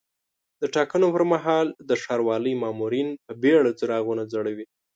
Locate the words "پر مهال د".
1.15-1.91